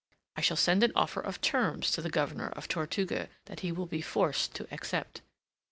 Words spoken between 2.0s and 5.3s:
the Governor of Tortuga that he will be forced to accept.